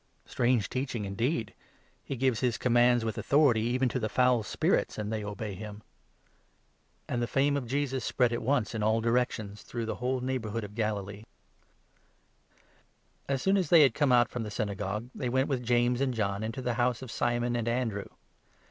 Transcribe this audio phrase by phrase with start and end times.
[0.25, 1.53] Strange teaching indeed!
[2.03, 5.83] He gives his commands with authority even to the foul spirits, and they obey him!"
[7.07, 10.19] And the fame of Jesus spread at once in all directions, through 28 the whole
[10.21, 11.17] neighbourhood of Galilee.
[11.17, 11.27] Cure
[13.29, 15.31] As soon as they had come out from the Syna 29 M 0hPr"*nri*w £°&ue> tney
[15.33, 18.05] wen*» with James and John, into and of'many' the house of Simon and Andrew.